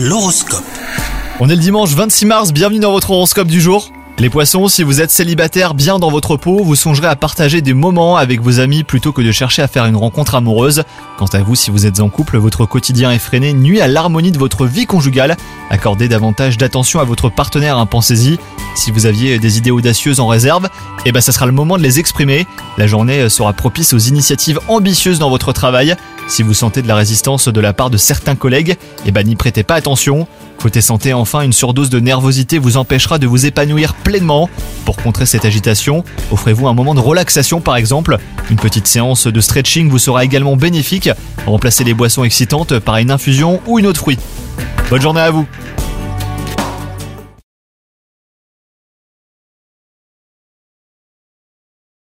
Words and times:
L'horoscope. 0.00 0.62
On 1.40 1.48
est 1.48 1.56
le 1.56 1.60
dimanche 1.60 1.90
26 1.90 2.26
mars, 2.26 2.52
bienvenue 2.52 2.78
dans 2.78 2.92
votre 2.92 3.10
horoscope 3.10 3.48
du 3.48 3.60
jour. 3.60 3.90
Les 4.20 4.30
poissons, 4.30 4.68
si 4.68 4.84
vous 4.84 5.00
êtes 5.00 5.10
célibataire 5.10 5.74
bien 5.74 5.98
dans 5.98 6.08
votre 6.08 6.36
peau, 6.36 6.62
vous 6.62 6.76
songerez 6.76 7.08
à 7.08 7.16
partager 7.16 7.62
des 7.62 7.74
moments 7.74 8.16
avec 8.16 8.40
vos 8.40 8.60
amis 8.60 8.84
plutôt 8.84 9.10
que 9.10 9.22
de 9.22 9.32
chercher 9.32 9.62
à 9.62 9.66
faire 9.66 9.86
une 9.86 9.96
rencontre 9.96 10.36
amoureuse. 10.36 10.84
Quant 11.18 11.26
à 11.26 11.40
vous, 11.40 11.56
si 11.56 11.72
vous 11.72 11.84
êtes 11.84 11.98
en 11.98 12.10
couple, 12.10 12.38
votre 12.38 12.64
quotidien 12.64 13.10
effréné 13.10 13.52
nuit 13.52 13.80
à 13.80 13.88
l'harmonie 13.88 14.30
de 14.30 14.38
votre 14.38 14.66
vie 14.66 14.86
conjugale. 14.86 15.36
Accordez 15.68 16.06
davantage 16.06 16.58
d'attention 16.58 17.00
à 17.00 17.04
votre 17.04 17.28
partenaire, 17.28 17.76
hein, 17.76 17.86
pensez-y. 17.86 18.38
Si 18.78 18.92
vous 18.92 19.06
aviez 19.06 19.40
des 19.40 19.58
idées 19.58 19.72
audacieuses 19.72 20.20
en 20.20 20.28
réserve, 20.28 20.68
eh 21.04 21.10
ben 21.10 21.20
ça 21.20 21.32
sera 21.32 21.46
le 21.46 21.52
moment 21.52 21.76
de 21.76 21.82
les 21.82 21.98
exprimer. 21.98 22.46
La 22.76 22.86
journée 22.86 23.28
sera 23.28 23.52
propice 23.52 23.92
aux 23.92 23.98
initiatives 23.98 24.60
ambitieuses 24.68 25.18
dans 25.18 25.30
votre 25.30 25.52
travail. 25.52 25.96
Si 26.28 26.44
vous 26.44 26.54
sentez 26.54 26.80
de 26.80 26.86
la 26.86 26.94
résistance 26.94 27.48
de 27.48 27.60
la 27.60 27.72
part 27.72 27.90
de 27.90 27.96
certains 27.96 28.36
collègues, 28.36 28.76
eh 29.04 29.10
ben 29.10 29.26
n'y 29.26 29.34
prêtez 29.34 29.64
pas 29.64 29.74
attention. 29.74 30.28
Côté 30.58 30.80
santé, 30.80 31.12
enfin, 31.12 31.40
une 31.40 31.52
surdose 31.52 31.90
de 31.90 31.98
nervosité 31.98 32.58
vous 32.58 32.76
empêchera 32.76 33.18
de 33.18 33.26
vous 33.26 33.46
épanouir 33.46 33.94
pleinement. 33.94 34.48
Pour 34.84 34.96
contrer 34.96 35.26
cette 35.26 35.44
agitation, 35.44 36.04
offrez-vous 36.30 36.68
un 36.68 36.74
moment 36.74 36.94
de 36.94 37.00
relaxation 37.00 37.60
par 37.60 37.74
exemple. 37.74 38.16
Une 38.48 38.58
petite 38.58 38.86
séance 38.86 39.26
de 39.26 39.40
stretching 39.40 39.90
vous 39.90 39.98
sera 39.98 40.24
également 40.24 40.54
bénéfique. 40.54 41.10
Remplacez 41.46 41.82
les 41.82 41.94
boissons 41.94 42.22
excitantes 42.22 42.78
par 42.78 42.98
une 42.98 43.10
infusion 43.10 43.60
ou 43.66 43.80
une 43.80 43.88
autre 43.88 44.00
fruit. 44.00 44.20
Bonne 44.88 45.02
journée 45.02 45.20
à 45.20 45.32
vous 45.32 45.48